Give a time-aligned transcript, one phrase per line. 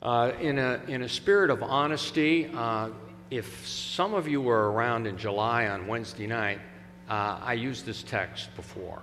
[0.00, 2.88] Uh, in, a, in a spirit of honesty, uh,
[3.32, 6.60] if some of you were around in July on Wednesday night,
[7.10, 9.02] uh, I used this text before.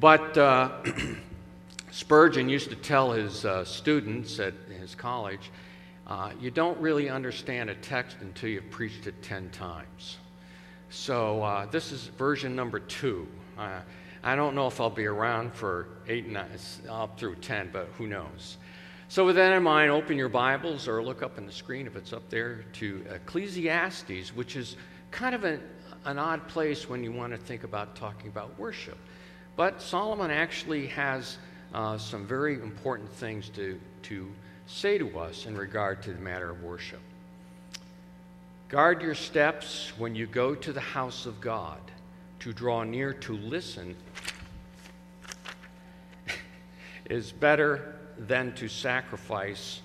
[0.00, 0.72] But uh,
[1.92, 5.52] Spurgeon used to tell his uh, students at his college,
[6.40, 10.18] you don't really understand a text until you've preached it 10 times.
[10.90, 13.28] So this is version number two.
[13.56, 16.48] I don't know if I'll be around for eight nine,
[16.88, 18.58] up through 10, but who knows.
[19.12, 21.96] So, with that in mind, open your Bibles or look up on the screen if
[21.96, 24.78] it's up there to Ecclesiastes, which is
[25.10, 25.60] kind of an,
[26.06, 28.96] an odd place when you want to think about talking about worship.
[29.54, 31.36] But Solomon actually has
[31.74, 34.32] uh, some very important things to, to
[34.66, 37.02] say to us in regard to the matter of worship.
[38.70, 41.82] Guard your steps when you go to the house of God
[42.40, 43.94] to draw near to listen
[47.10, 49.80] is better than to sacrifice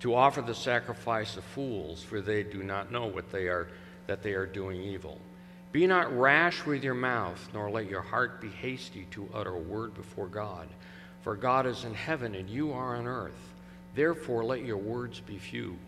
[0.00, 3.68] to offer the sacrifice of fools for they do not know what they are
[4.06, 5.18] that they are doing evil
[5.72, 9.58] be not rash with your mouth nor let your heart be hasty to utter a
[9.58, 10.68] word before god
[11.24, 13.54] for God is in heaven and you are on earth.
[13.94, 15.78] Therefore, let your words be few.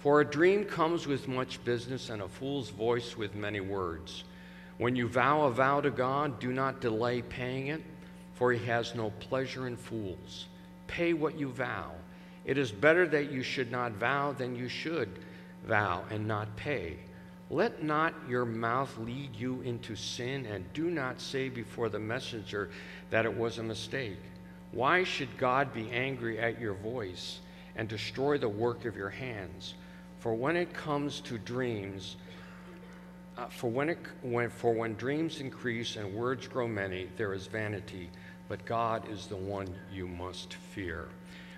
[0.00, 4.24] For a dream comes with much business, and a fool's voice with many words.
[4.78, 7.80] When you vow a vow to God, do not delay paying it,
[8.34, 10.46] for he has no pleasure in fools.
[10.92, 11.92] Pay what you vow.
[12.44, 15.08] It is better that you should not vow than you should
[15.66, 16.98] vow and not pay.
[17.48, 22.68] Let not your mouth lead you into sin, and do not say before the messenger
[23.08, 24.18] that it was a mistake.
[24.72, 27.40] Why should God be angry at your voice
[27.74, 29.72] and destroy the work of your hands?
[30.18, 32.16] For when it comes to dreams,
[33.38, 37.46] uh, for, when it, when, for when dreams increase and words grow many, there is
[37.46, 38.10] vanity,
[38.52, 41.08] but God is the one you must fear.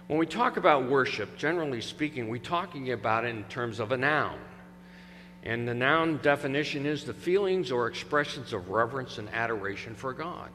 [0.06, 3.96] When we talk about worship, generally speaking, we're talking about it in terms of a
[3.96, 4.38] noun.
[5.42, 10.48] And the noun definition is the feelings or expressions of reverence and adoration for God.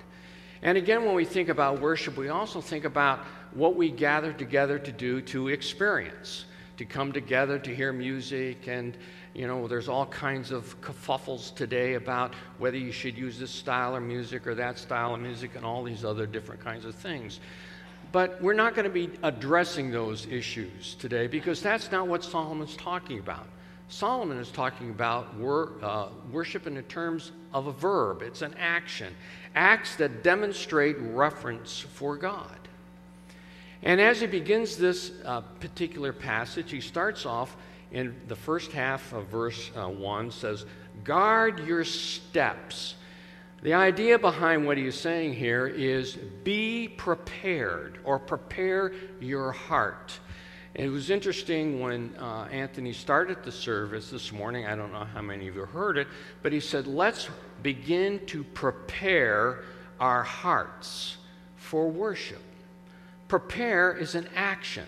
[0.62, 3.20] And again, when we think about worship, we also think about
[3.54, 6.46] what we gather together to do to experience,
[6.80, 8.68] to come together to hear music.
[8.70, 8.98] And,
[9.34, 13.98] you know, there's all kinds of kerfuffles today about whether you should use this style
[13.98, 17.42] of music or that style of music and all these other different kinds of things.
[18.14, 22.78] But we're not going to be addressing those issues today because that's not what Solomon's
[22.78, 23.48] talking about.
[23.90, 28.56] Solomon is talking about wor- uh, worship in the terms of a verb, it's an
[28.58, 29.14] action
[29.56, 32.59] acts that demonstrate reference for God.
[33.84, 37.56] And as he begins this uh, particular passage, he starts off
[37.92, 40.66] in the first half of verse uh, 1 says,
[41.04, 42.96] Guard your steps.
[43.62, 50.20] The idea behind what he is saying here is be prepared or prepare your heart.
[50.76, 54.66] it was interesting when uh, Anthony started the service this morning.
[54.66, 56.08] I don't know how many of you heard it,
[56.42, 57.30] but he said, Let's
[57.64, 59.64] begin to prepare
[60.00, 61.18] our hearts
[61.58, 62.42] for worship.
[63.30, 64.88] Prepare is an action.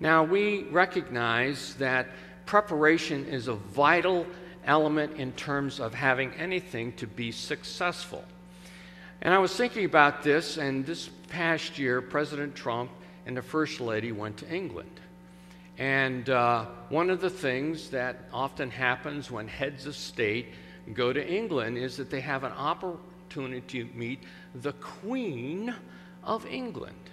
[0.00, 2.08] Now, we recognize that
[2.46, 4.26] preparation is a vital
[4.64, 8.24] element in terms of having anything to be successful.
[9.20, 12.90] And I was thinking about this, and this past year, President Trump
[13.26, 15.00] and the First Lady went to England.
[15.76, 20.46] And uh, one of the things that often happens when heads of state
[20.94, 24.22] go to England is that they have an opportunity to meet
[24.54, 25.74] the Queen
[26.24, 27.07] of England.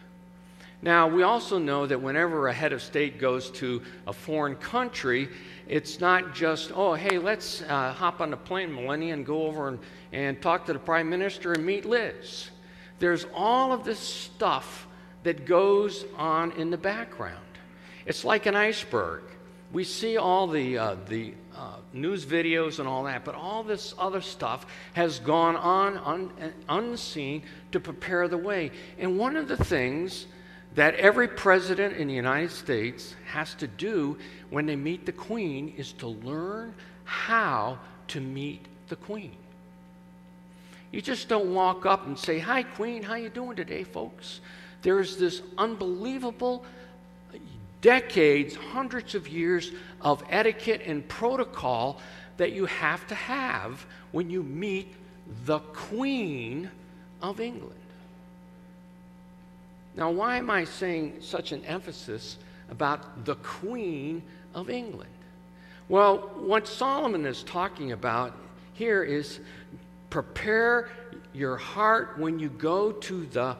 [0.85, 5.29] Now, we also know that whenever a head of state goes to a foreign country,
[5.67, 9.67] it's not just, oh, hey, let's uh, hop on the plane, Melania, and go over
[9.69, 9.79] and,
[10.13, 12.51] and talk to the prime minister and meet Liz.
[12.99, 14.85] There's all of this stuff
[15.23, 17.39] that goes on in the background.
[18.05, 19.23] It's like an iceberg.
[19.73, 23.95] We see all the, uh, the uh, news videos and all that, but all this
[23.97, 27.41] other stuff has gone on un- unseen
[27.71, 28.69] to prepare the way.
[28.99, 30.27] And one of the things
[30.75, 34.17] that every president in the United States has to do
[34.49, 36.73] when they meet the Queen is to learn
[37.05, 37.79] how
[38.09, 39.35] to meet the Queen.
[40.91, 44.41] You just don't walk up and say, "Hi, Queen, how you doing today, folks?"
[44.81, 46.65] There's this unbelievable
[47.81, 49.71] decades, hundreds of years
[50.01, 52.01] of etiquette and protocol
[52.37, 54.93] that you have to have when you meet
[55.45, 56.69] the Queen
[57.21, 57.79] of England.
[59.95, 62.37] Now, why am I saying such an emphasis
[62.69, 64.21] about the Queen
[64.53, 65.09] of England?
[65.87, 68.35] Well, what Solomon is talking about
[68.73, 69.39] here is
[70.09, 70.89] prepare
[71.33, 73.55] your heart when you go to the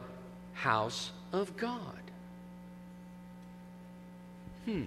[0.52, 1.80] house of God.
[4.64, 4.84] Hmm.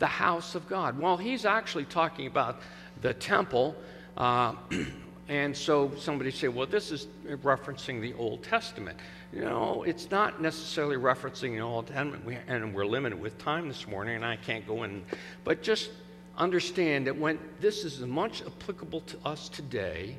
[0.00, 0.98] The house of God.
[0.98, 2.60] Well, he's actually talking about
[3.00, 3.76] the temple.
[4.16, 4.54] Uh,
[5.30, 8.98] and so somebody say, well, this is referencing the Old Testament.
[9.32, 13.68] You know, it's not necessarily referencing the Old Testament, we, and we're limited with time
[13.68, 15.04] this morning, and I can't go in.
[15.44, 15.90] But just
[16.36, 20.16] understand that when this is as much applicable to us today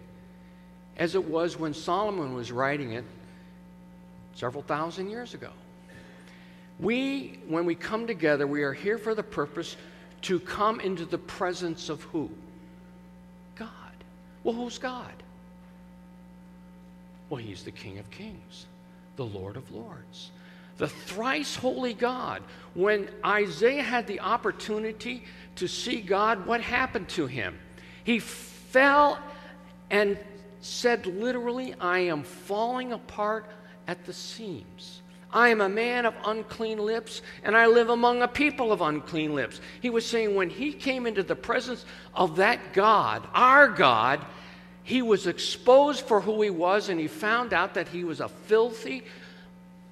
[0.95, 3.03] as it was when Solomon was writing it
[4.33, 5.49] several thousand years ago.
[6.79, 9.75] We, when we come together, we are here for the purpose
[10.21, 12.29] to come into the presence of who?
[14.43, 15.13] Well, who's God?
[17.29, 18.65] Well, He's the King of Kings,
[19.15, 20.31] the Lord of Lords,
[20.77, 22.41] the thrice holy God.
[22.73, 25.23] When Isaiah had the opportunity
[25.55, 27.59] to see God, what happened to him?
[28.03, 29.19] He fell
[29.89, 30.17] and
[30.61, 33.45] said literally, I am falling apart
[33.87, 35.01] at the seams.
[35.33, 39.33] I am a man of unclean lips, and I live among a people of unclean
[39.33, 39.61] lips.
[39.81, 44.25] He was saying when he came into the presence of that God, our God,
[44.83, 48.27] he was exposed for who he was, and he found out that he was a
[48.27, 49.03] filthy,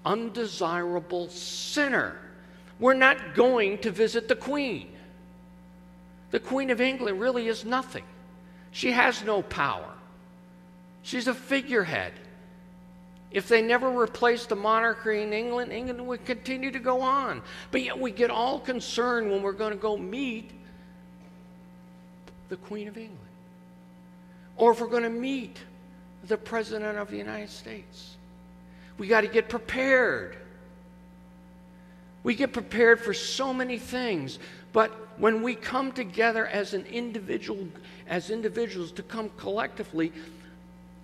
[0.06, 2.18] undesirable sinner.
[2.80, 4.90] We're not going to visit the Queen.
[6.32, 8.04] The Queen of England really is nothing.
[8.72, 9.90] She has no power.
[11.02, 12.14] She's a figurehead.
[13.32, 17.42] If they never replaced the monarchy in England, England would continue to go on.
[17.72, 20.52] But yet we get all concerned when we're going to go meet
[22.50, 23.20] the Queen of England.
[24.58, 25.60] Or if we're going to meet
[26.28, 28.18] the President of the United States.
[28.98, 30.38] We got to get prepared.
[32.24, 34.40] We get prepared for so many things,
[34.74, 37.68] but when we come together as an individual,
[38.08, 40.12] as individuals to come collectively,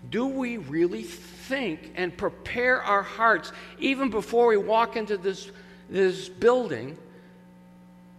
[0.10, 5.52] do we really think and prepare our hearts even before we walk into this,
[5.90, 6.98] this building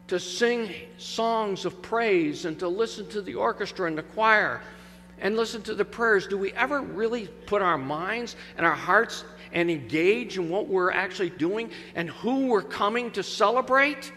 [0.09, 4.63] to sing songs of praise and to listen to the orchestra and the choir
[5.21, 6.27] and listen to the prayers?
[6.27, 10.93] Do we ever really put our minds and our hearts and engage in what we're
[10.93, 14.13] actually doing and who we're coming to celebrate?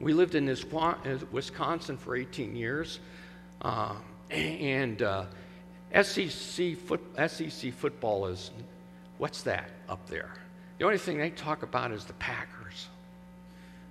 [0.00, 0.64] We lived in this
[1.30, 2.98] Wisconsin for 18 years.
[3.60, 3.94] Uh,
[4.60, 5.24] and uh,
[6.02, 8.50] SEC, foot, SEC football is
[9.18, 10.30] what's that up there?
[10.78, 12.88] The only thing they talk about is the Packers,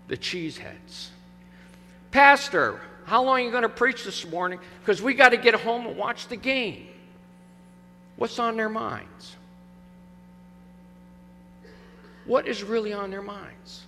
[0.08, 1.10] the cheeseheads.
[2.10, 4.60] Pastor, how long are you going to preach this morning?
[4.82, 6.88] Because we got to get home and watch the game.
[8.18, 9.36] What's on their minds?
[12.26, 13.84] What is really on their minds?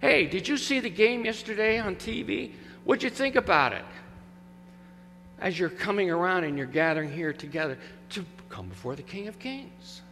[0.00, 2.52] Hey, did you see the game yesterday on TV?
[2.84, 3.84] What'd you think about it?
[5.38, 7.78] As you're coming around and you're gathering here together
[8.10, 10.02] to come before the King of Kings.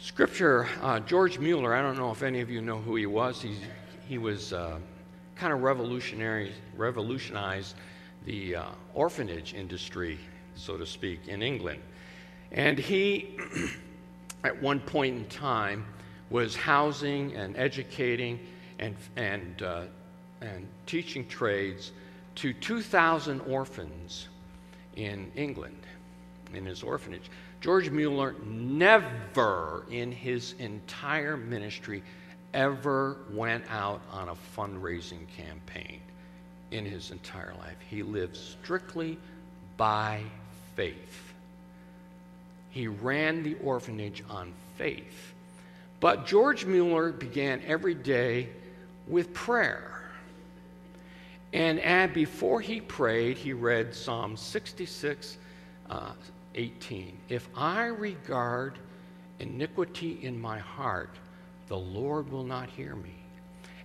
[0.00, 3.42] Scripture, uh, George Mueller, I don't know if any of you know who he was.
[3.42, 3.60] He's,
[4.08, 4.78] he was uh,
[5.36, 7.74] kind of revolutionary, revolutionized
[8.24, 10.18] the uh, orphanage industry,
[10.54, 11.80] so to speak, in England.
[12.52, 13.38] And he,
[14.44, 15.84] at one point in time,
[16.30, 18.40] was housing and educating
[18.78, 19.82] and, and uh,
[20.40, 21.92] and teaching trades
[22.36, 24.28] to 2,000 orphans
[24.96, 25.76] in England
[26.54, 27.30] in his orphanage.
[27.60, 32.02] George Mueller never in his entire ministry
[32.54, 36.00] ever went out on a fundraising campaign
[36.70, 37.76] in his entire life.
[37.88, 39.18] He lived strictly
[39.76, 40.22] by
[40.74, 41.32] faith.
[42.70, 45.34] He ran the orphanage on faith.
[45.98, 48.48] But George Mueller began every day
[49.06, 49.99] with prayer.
[51.52, 55.38] And, and before he prayed, he read Psalm 66,
[55.88, 56.12] uh,
[56.54, 57.18] 18.
[57.28, 58.78] If I regard
[59.40, 61.16] iniquity in my heart,
[61.66, 63.14] the Lord will not hear me.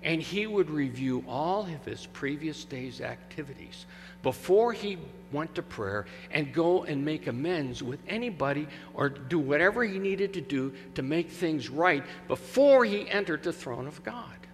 [0.04, 3.88] And he would review all of his previous day's activities
[4.22, 5.00] before he
[5.32, 10.34] went to prayer and go and make amends with anybody or do whatever he needed
[10.34, 14.45] to do to make things right before he entered the throne of God.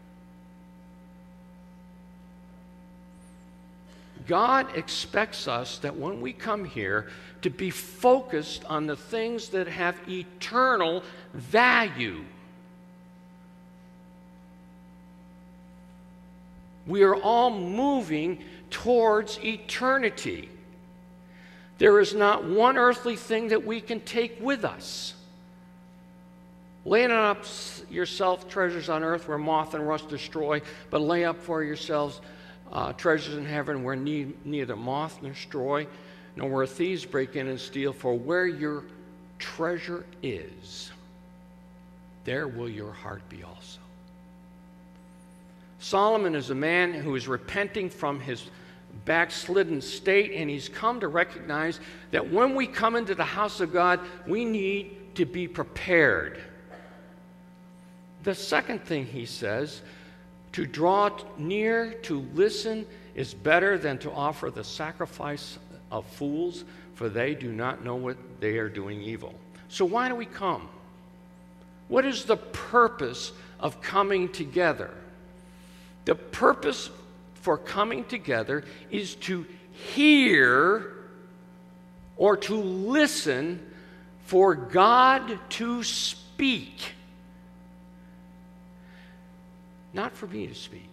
[4.27, 7.09] God expects us that when we come here
[7.41, 12.23] to be focused on the things that have eternal value.
[16.87, 20.49] We are all moving towards eternity.
[21.77, 25.13] There is not one earthly thing that we can take with us.
[26.85, 27.45] Laying up
[27.89, 32.21] yourself treasures on earth where moth and rust destroy, but lay up for yourselves
[32.71, 35.87] uh, treasures in heaven where neither moth nor destroy,
[36.35, 38.83] nor where thieves break in and steal, for where your
[39.39, 40.91] treasure is,
[42.23, 43.79] there will your heart be also.
[45.79, 48.45] Solomon is a man who is repenting from his
[49.05, 51.79] backslidden state, and he's come to recognize
[52.11, 56.39] that when we come into the house of God, we need to be prepared.
[58.23, 59.81] The second thing he says
[60.53, 65.57] to draw near, to listen, is better than to offer the sacrifice
[65.91, 66.63] of fools,
[66.95, 69.33] for they do not know what they are doing evil.
[69.69, 70.69] So, why do we come?
[71.87, 74.91] What is the purpose of coming together?
[76.05, 76.89] The purpose
[77.35, 80.93] for coming together is to hear
[82.17, 83.59] or to listen
[84.25, 86.93] for God to speak.
[89.93, 90.89] Not for me to speak.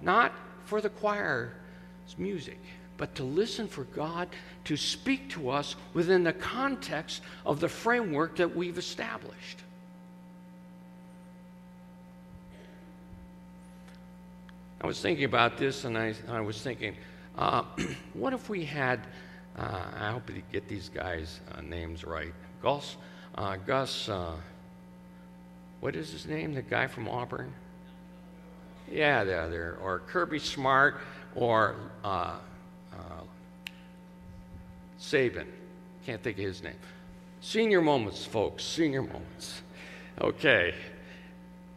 [0.00, 0.32] Not
[0.64, 1.50] for the choir's
[2.18, 2.58] music,
[2.96, 4.28] but to listen for God
[4.64, 9.58] to speak to us within the context of the framework that we've established.
[14.80, 16.96] I was thinking about this and I, I was thinking,
[17.38, 17.62] uh,
[18.14, 19.06] what if we had,
[19.56, 22.34] uh, I hope you get these guys' uh, names right.
[22.60, 22.96] Gus,
[23.36, 24.34] uh, Gus uh,
[25.82, 26.54] what is his name?
[26.54, 27.52] The guy from Auburn?
[28.90, 29.76] Yeah, there, there.
[29.82, 30.96] Or Kirby Smart
[31.34, 32.36] or uh,
[34.98, 35.46] Saban.
[36.06, 36.72] Can't think of his name.
[37.42, 38.64] Senior moments, folks.
[38.64, 39.60] Senior moments.
[40.18, 40.74] Okay.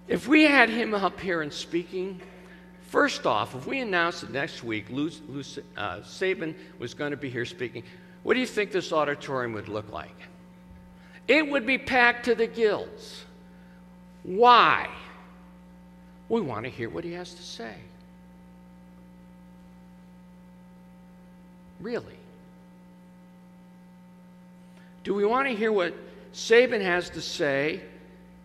[0.07, 2.21] If we had him up here and speaking,
[2.95, 7.29] First off, if we announced that next week Lou, uh, Saban was going to be
[7.29, 7.83] here speaking,
[8.23, 10.15] what do you think this auditorium would look like?
[11.27, 13.25] It would be packed to the gills.
[14.25, 14.89] Why?
[16.29, 17.75] We want to hear what he has to say.
[21.79, 22.17] Really?
[25.03, 25.93] Do we want to hear what
[26.33, 27.81] Saban has to say?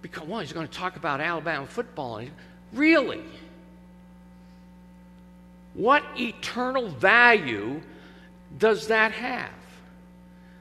[0.02, 2.22] Because, well, he's going to talk about Alabama football.
[2.74, 3.22] Really?
[5.72, 7.80] What eternal value
[8.58, 9.50] does that have?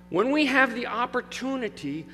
[0.10, 2.06] When we have the opportunity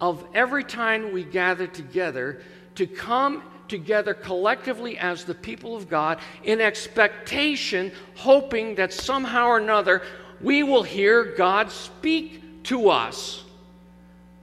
[0.00, 2.40] of every time we gather together
[2.76, 9.58] to come together collectively as the people of God in expectation, hoping that somehow or
[9.58, 10.02] another
[10.40, 13.44] we will hear God speak to us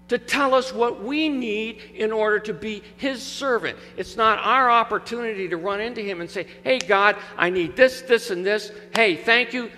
[0.08, 3.78] to tell us what we need in order to be His servant.
[3.98, 8.02] It's not our opportunity to run into Him and say, Hey, God, I need this,
[8.02, 8.72] this, and this.
[8.94, 9.72] Hey, thank you.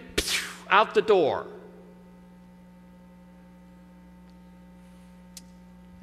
[0.70, 1.48] Out the door.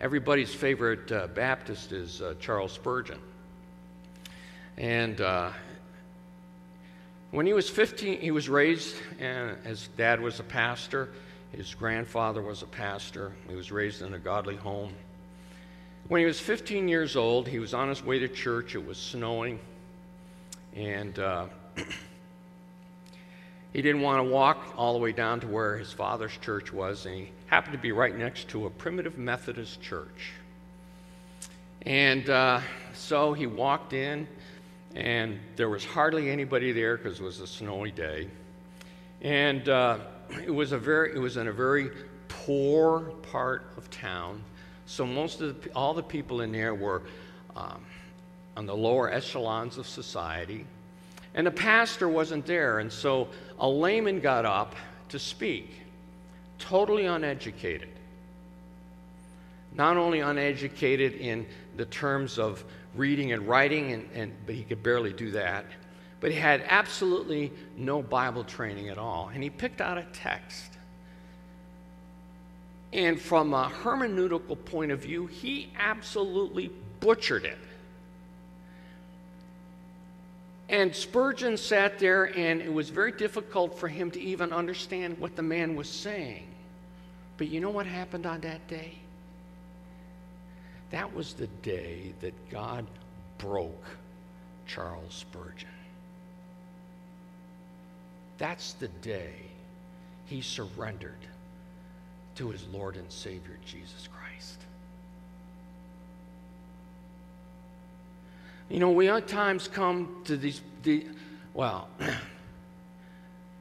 [0.04, 3.18] Everybody's favorite uh, Baptist is uh, Charles Spurgeon.
[4.76, 5.50] And uh,
[7.30, 11.08] when he was 15, he was raised, and his dad was a pastor.
[11.52, 13.32] His grandfather was a pastor.
[13.49, 14.92] He was raised in a godly home.
[16.08, 18.75] When he was 15 years old, he was on his way to church.
[18.75, 19.58] It was snowing.
[20.76, 21.46] And uh,
[23.75, 27.07] he didn't want to walk all the way down to where his father's church was.
[27.07, 30.33] And he happened to be right next to a primitive Methodist church.
[31.83, 32.61] And uh,
[32.95, 34.28] so he walked in,
[34.95, 38.28] and there was hardly anybody there because it was a snowy day.
[39.23, 39.99] And uh,
[40.31, 41.90] it was a very it was in a very
[42.28, 43.00] poor
[43.33, 44.40] part of town.
[44.87, 47.02] So most of the, all the people in there were
[47.57, 47.85] um,
[48.57, 50.64] on the lower echelons of society,
[51.34, 52.78] and the pastor wasn't there.
[52.78, 54.74] And so a layman got up
[55.08, 55.70] to speak,
[56.58, 57.88] totally uneducated.
[59.74, 62.64] Not only uneducated in the terms of
[62.94, 65.64] reading and writing, and, and, but he could barely do that
[66.24, 69.30] but he had absolutely no Bible training at all.
[69.34, 70.72] And he picked out a text.
[72.94, 77.58] And from a hermeneutical point of view, he absolutely butchered it.
[80.68, 85.37] And Spurgeon sat there, and it was very difficult for him to even understand what
[85.37, 86.47] the man was saying.
[87.37, 88.94] But you know what happened on that day?
[90.90, 92.87] That was the day that God
[93.38, 93.85] broke
[94.66, 95.68] Charles Spurgeon.
[98.38, 99.35] That's the day
[100.26, 101.18] he surrendered
[102.37, 104.61] to his Lord and Savior, Jesus Christ.
[108.68, 111.06] You know, we at times come to these, the,
[111.52, 111.88] well,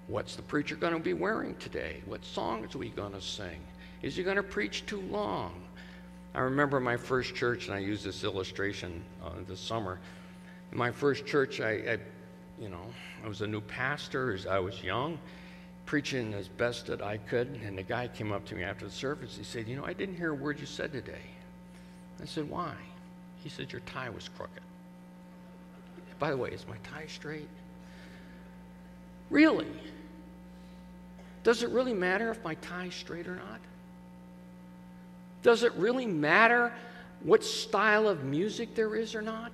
[0.07, 2.01] what's the preacher going to be wearing today?
[2.05, 3.59] What songs are we going to sing?
[4.01, 5.61] Is he going to preach too long?
[6.33, 9.99] I remember my first church, and I used this illustration uh, this summer.
[10.71, 11.97] In my first church, I, I
[12.59, 12.85] you know,
[13.23, 15.19] I was a new pastor, I was young,
[15.85, 17.59] preaching as best that I could.
[17.65, 19.35] And the guy came up to me after the service.
[19.35, 21.25] He said, You know, I didn't hear a word you said today.
[22.21, 22.73] I said, Why?
[23.43, 24.61] He said, Your tie was crooked.
[26.23, 27.49] By the way, is my tie straight?
[29.29, 29.67] Really?
[31.43, 33.59] Does it really matter if my tie's straight or not?
[35.41, 36.71] Does it really matter
[37.23, 39.51] what style of music there is or not?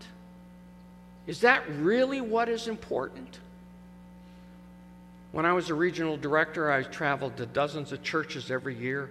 [1.26, 3.40] Is that really what is important?
[5.32, 9.10] When I was a regional director, I traveled to dozens of churches every year,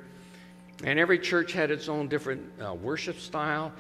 [0.85, 3.73] and every church had its own different uh, worship style,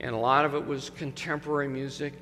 [0.00, 2.14] and a lot of it was contemporary music.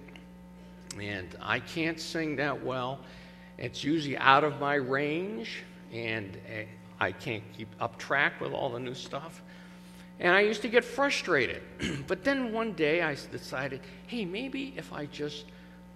[1.00, 3.00] And I can't sing that well.
[3.58, 6.64] It's usually out of my range, and eh,
[7.00, 9.42] I can't keep up track with all the new stuff.
[10.20, 11.62] And I used to get frustrated.
[12.06, 15.44] but then one day I decided hey, maybe if I just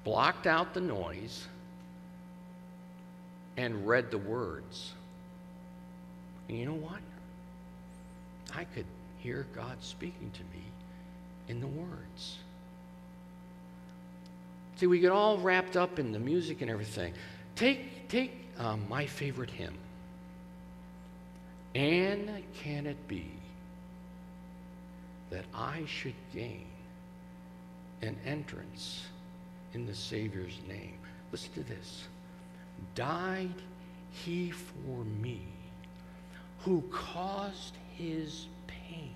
[0.05, 1.47] blocked out the noise
[3.57, 4.93] and read the words,
[6.49, 7.01] and you know what?
[8.55, 8.87] I could
[9.19, 10.65] hear God speaking to me
[11.49, 12.39] in the words.
[14.79, 17.13] See, we get all wrapped up in the music and everything.
[17.57, 19.77] Take, take um, my favorite hymn.
[21.75, 23.29] And can it be
[25.31, 26.67] that I should gain
[28.03, 29.07] an entrance
[29.75, 30.99] in the Savior's name?
[31.33, 32.05] Listen to this.
[32.95, 33.55] Died
[34.13, 35.43] he for me,
[36.61, 39.15] who caused his pain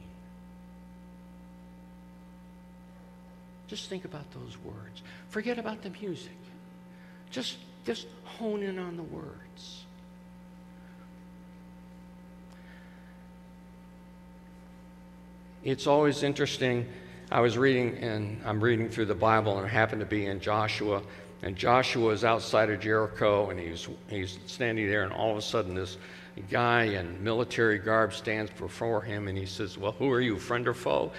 [3.73, 5.00] Just think about those words.
[5.31, 6.37] Forget about the music.
[7.31, 9.85] Just, just hone in on the words.
[15.64, 16.87] It's always interesting.
[17.31, 20.38] I was reading, and I'm reading through the Bible, and I happened to be in
[20.38, 21.00] Joshua.
[21.41, 25.41] And Joshua is outside of Jericho, and he's, he's standing there, and all of a
[25.41, 25.97] sudden, this
[26.50, 30.69] guy in military garb stands before him, and he says, Well, who are you, friend
[30.69, 31.11] or foe?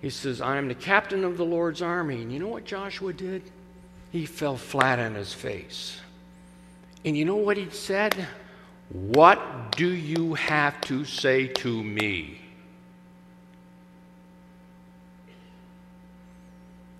[0.00, 2.22] He says, I am the captain of the Lord's army.
[2.22, 3.42] And you know what Joshua did?
[4.12, 5.98] He fell flat on his face.
[7.04, 8.26] And you know what he said?
[8.90, 12.40] What do you have to say to me?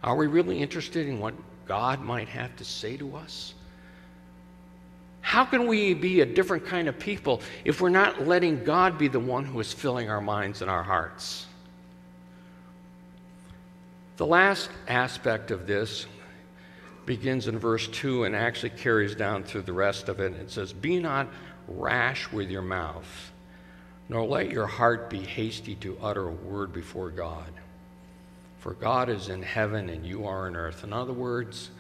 [0.03, 1.35] Are we really interested in what
[1.67, 3.55] God might have to say to us?
[5.21, 9.09] How can we be a different kind of people if we're not letting God be
[9.09, 11.46] the one who is filling our minds and our hearts?
[14.17, 16.07] The last aspect of this
[17.05, 20.33] begins in verse 2 and actually carries down through the rest of it.
[20.33, 21.29] It says, Be not
[21.69, 23.33] rash with your mouth,
[24.09, 27.53] nor let your heart be hasty to utter a word before God.
[28.59, 30.83] For God is in heaven and you are on earth.
[30.83, 31.71] In other words,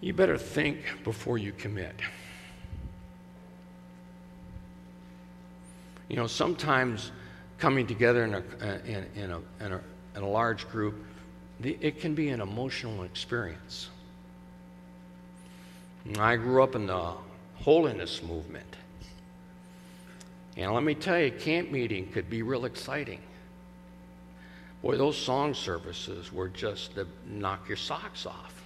[0.00, 1.94] you better think before you commit.
[6.08, 7.10] You know, sometimes
[7.58, 8.42] coming together in a,
[8.84, 9.80] in, in a, in a
[10.18, 10.96] in a large group,
[11.62, 13.88] it can be an emotional experience.
[16.18, 17.12] I grew up in the
[17.54, 18.76] holiness movement.
[20.56, 23.20] And let me tell you, camp meeting could be real exciting.
[24.82, 28.64] Boy, those song services were just to knock your socks off.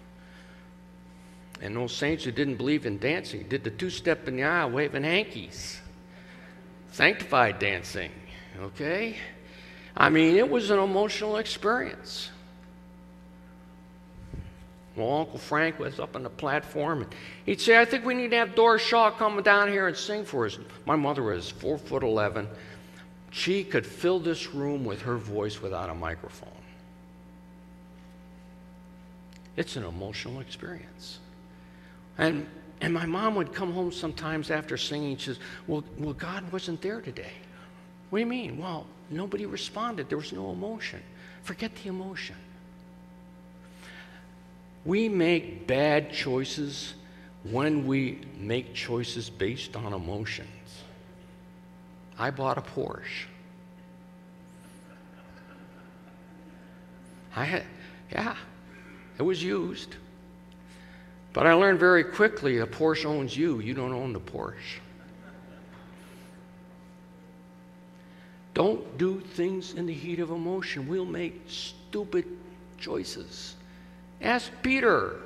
[1.60, 4.70] And those saints who didn't believe in dancing did the two step in the aisle
[4.70, 5.80] waving hankies.
[6.92, 8.10] Sanctified dancing,
[8.58, 9.16] okay?
[9.96, 12.30] I mean, it was an emotional experience.
[14.96, 17.14] Well, Uncle Frank was up on the platform, and
[17.46, 20.24] he'd say, "I think we need to have Doris Shaw come down here and sing
[20.24, 22.46] for us." My mother was four foot eleven;
[23.30, 26.50] she could fill this room with her voice without a microphone.
[29.56, 31.20] It's an emotional experience,
[32.18, 32.46] and
[32.82, 35.16] and my mom would come home sometimes after singing.
[35.16, 37.32] She says, "Well, well, God wasn't there today."
[38.10, 38.58] What do you mean?
[38.58, 40.08] Well, nobody responded.
[40.08, 41.00] There was no emotion.
[41.42, 42.36] Forget the emotion.
[44.84, 46.94] We make bad choices
[47.44, 50.48] when we make choices based on emotions.
[52.18, 53.26] I bought a Porsche.
[57.34, 57.64] I had,
[58.10, 58.36] yeah,
[59.18, 59.96] it was used.
[61.32, 64.80] But I learned very quickly a Porsche owns you, you don't own the Porsche.
[68.54, 70.88] Don't do things in the heat of emotion.
[70.88, 72.26] We'll make stupid
[72.78, 73.56] choices.
[74.20, 75.16] Ask Peter.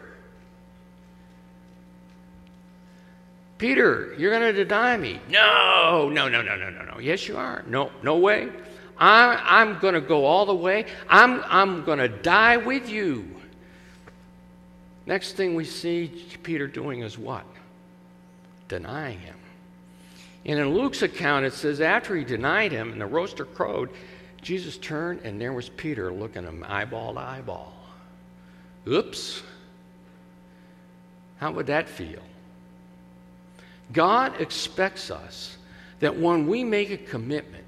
[3.59, 5.19] Peter, you're going to deny me.
[5.29, 6.99] No, no, no, no, no, no, no.
[6.99, 7.65] Yes, you are.
[7.67, 8.49] No, no way.
[8.99, 10.87] I, I'm going to go all the way.
[11.09, 13.29] I'm, I'm going to die with you.
[15.07, 16.09] Next thing we see
[16.43, 17.45] Peter doing is what?
[18.69, 19.36] Denying him.
[20.47, 23.91] And in Luke's account, it says after he denied him and the rooster crowed,
[24.41, 27.75] Jesus turned and there was Peter looking him eyeball to eyeball.
[28.87, 29.43] Oops.
[31.39, 32.23] How would that feel?
[33.93, 35.57] God expects us
[35.99, 37.65] that when we make a commitment,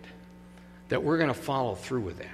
[0.88, 2.28] that we're going to follow through with that.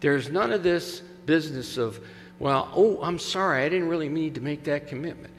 [0.00, 2.00] There's none of this business of,
[2.38, 5.32] well, oh, I'm sorry, I didn't really need to make that commitment.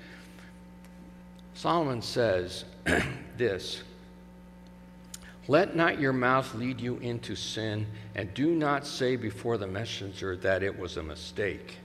[1.55, 2.65] Solomon says
[3.37, 3.81] this
[5.47, 10.35] Let not your mouth lead you into sin, and do not say before the messenger
[10.37, 11.77] that it was a mistake.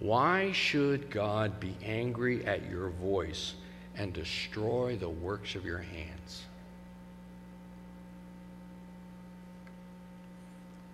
[0.00, 3.54] Why should God be angry at your voice
[3.96, 6.42] and destroy the works of your hands?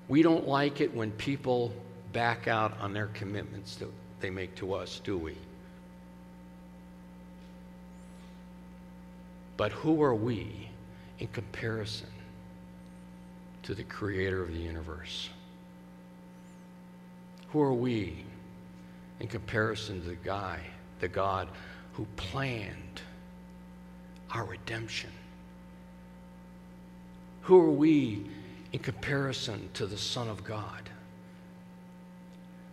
[0.09, 1.73] We don't like it when people
[2.12, 3.88] back out on their commitments that
[4.21, 5.37] they make to us, do we?
[9.59, 10.71] But who are we
[11.18, 12.09] in comparison
[13.64, 15.29] to the creator of the universe?
[17.49, 18.25] Who are we
[19.18, 20.61] in comparison to the guy,
[21.01, 21.49] the God
[21.94, 23.03] who planned
[24.31, 25.11] our redemption?
[27.42, 28.27] Who are we
[28.73, 30.88] in comparison to the Son of God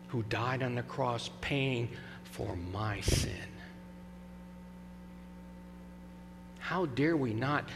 [0.10, 1.90] who died on the cross paying
[2.26, 3.55] for my sin?
[6.68, 7.70] How dare we not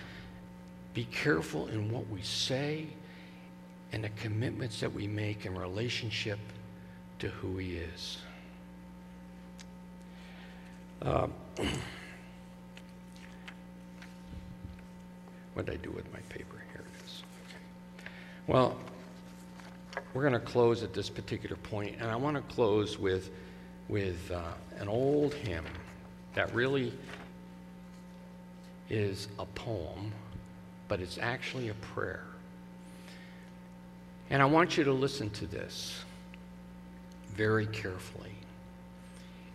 [0.95, 2.87] be careful in what we say
[3.91, 6.39] and the commitments that we make in relationship
[7.19, 8.17] to who He is?
[11.03, 11.27] Uh,
[15.53, 16.55] what did I do with my paper?
[16.73, 17.21] Here it is.
[17.47, 17.59] Okay.
[18.47, 18.75] Well,
[20.15, 23.29] we're going to close at this particular point, and I want to close with,
[23.87, 24.41] with uh,
[24.79, 25.65] an old hymn
[26.33, 26.91] that really
[28.89, 30.11] is a poem,
[30.87, 32.25] but it's actually a prayer.
[34.29, 36.03] And I want you to listen to this
[37.33, 38.33] very carefully.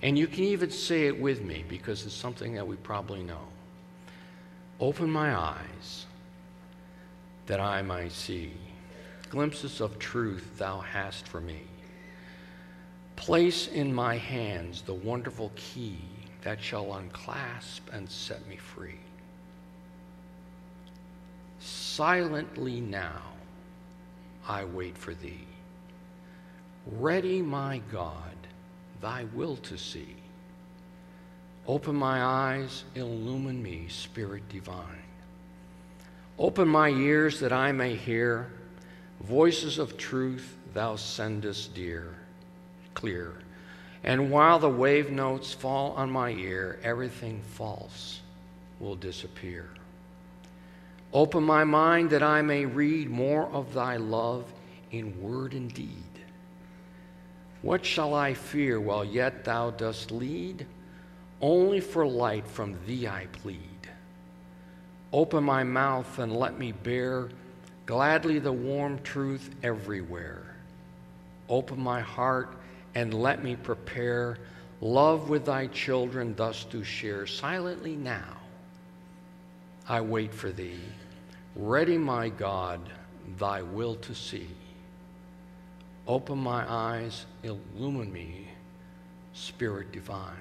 [0.02, 3.46] And you can even say it with me because it's something that we probably know.
[4.80, 6.06] Open my eyes
[7.46, 8.52] that I might see
[9.30, 11.62] glimpses of truth thou hast for me.
[13.16, 15.98] Place in my hands the wonderful key
[16.42, 19.00] that shall unclasp and set me free.
[21.96, 23.22] Silently now
[24.48, 25.46] I wait for thee.
[26.90, 28.34] Ready, my God,
[29.00, 30.16] thy will to see.
[31.68, 35.04] Open my eyes, illumine me, Spirit divine.
[36.36, 38.50] Open my ears that I may hear
[39.20, 42.16] voices of truth thou sendest dear,
[42.94, 43.34] clear.
[44.02, 48.20] And while the wave notes fall on my ear, everything false
[48.80, 49.68] will disappear.
[51.14, 54.52] Open my mind that I may read more of thy love
[54.90, 55.88] in word and deed.
[57.62, 60.66] What shall I fear while yet thou dost lead?
[61.40, 63.60] Only for light from thee I plead.
[65.12, 67.28] Open my mouth and let me bear
[67.86, 70.56] gladly the warm truth everywhere.
[71.48, 72.56] Open my heart
[72.96, 74.38] and let me prepare
[74.80, 78.36] love with thy children thus to share silently now.
[79.88, 80.80] I wait for thee.
[81.56, 82.80] Ready, my God,
[83.38, 84.48] thy will to see.
[86.06, 88.48] Open my eyes, illumine me,
[89.32, 90.34] Spirit divine.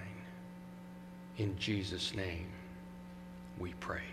[1.38, 2.47] In Jesus' name
[3.60, 4.12] we pray.